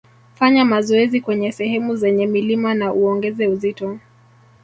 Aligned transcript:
Fanya 0.35 0.65
mazoezi 0.65 1.21
kwenye 1.21 1.51
sehemu 1.51 1.95
zenye 1.95 2.27
milima 2.27 2.73
na 2.73 2.93
uongeze 2.93 3.47
uzito 3.47 3.99